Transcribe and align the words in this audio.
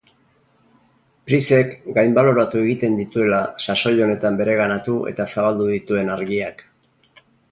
Pricek 1.31 1.75
gainbaloratu 1.97 2.63
egiten 2.67 2.95
dituela 3.01 3.41
sasoi 3.65 3.93
honetan 4.07 4.41
bereganatu 4.41 4.97
eta 5.13 5.29
zabaldu 5.35 5.71
dituen 5.75 6.13
argiak. 6.17 6.65